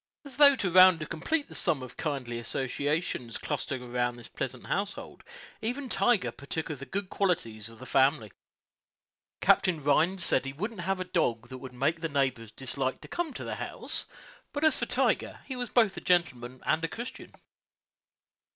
As 0.25 0.35
though 0.37 0.55
to 0.55 0.71
round 0.71 0.99
and 1.01 1.09
complete 1.11 1.47
the 1.47 1.53
sum 1.53 1.83
of 1.83 1.95
kindly 1.95 2.39
associations 2.39 3.37
clustering 3.37 3.83
around 3.83 4.15
this 4.15 4.29
pleasant 4.29 4.65
household, 4.65 5.23
even 5.61 5.89
Tiger 5.89 6.31
partook 6.31 6.71
of 6.71 6.79
the 6.79 6.87
good 6.87 7.07
qualities 7.11 7.69
of 7.69 7.77
the 7.77 7.85
family. 7.85 8.31
Captain 9.41 9.83
Rhines 9.83 10.25
said 10.25 10.41
that 10.41 10.47
he 10.47 10.53
wouldn't 10.53 10.81
have 10.81 10.99
a 10.99 11.03
dog 11.05 11.49
that 11.49 11.59
would 11.59 11.73
make 11.73 12.01
the 12.01 12.09
neighbors 12.09 12.51
dislike 12.51 12.99
to 13.01 13.07
come 13.07 13.31
to 13.35 13.43
the 13.43 13.57
house; 13.57 14.07
but 14.53 14.63
as 14.63 14.75
for 14.75 14.87
Tiger, 14.87 15.41
he 15.45 15.55
was 15.55 15.69
both 15.69 15.95
a 15.95 16.01
gentleman 16.01 16.61
and 16.65 16.83
a 16.83 16.87
Christian. 16.87 17.31